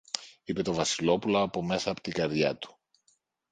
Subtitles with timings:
[0.43, 2.77] είπε το Βασιλόπουλο από μέσα από την καρδιά του.